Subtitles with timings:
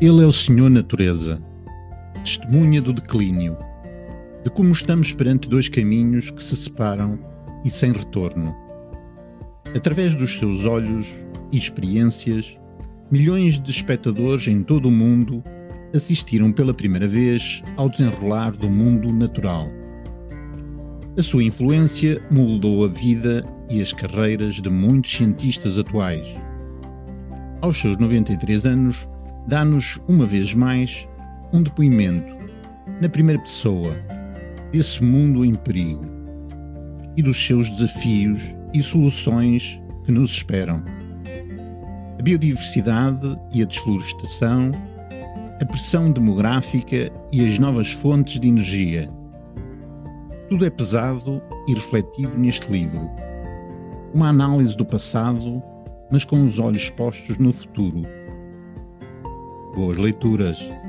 [0.00, 1.40] Ele é o Senhor Natureza,
[2.24, 3.56] testemunha do declínio,
[4.42, 7.16] de como estamos perante dois caminhos que se separam
[7.64, 8.52] e sem retorno.
[9.74, 11.06] Através dos seus olhos
[11.52, 12.58] e experiências,
[13.08, 15.44] milhões de espectadores em todo o mundo
[15.94, 19.68] assistiram pela primeira vez ao desenrolar do mundo natural.
[21.16, 26.34] A sua influência moldou a vida e as carreiras de muitos cientistas atuais.
[27.62, 29.08] Aos seus 93 anos,
[29.46, 31.08] dá-nos, uma vez mais,
[31.52, 32.34] um depoimento,
[33.00, 33.94] na primeira pessoa,
[34.72, 36.04] desse mundo em perigo
[37.16, 40.82] e dos seus desafios e soluções que nos esperam.
[42.18, 44.72] A biodiversidade e a desflorestação,
[45.60, 49.08] a pressão demográfica e as novas fontes de energia.
[50.48, 53.08] Tudo é pesado e refletido neste livro.
[54.12, 55.62] Uma análise do passado,
[56.10, 58.02] mas com os olhos postos no futuro.
[59.74, 60.83] Boas leituras!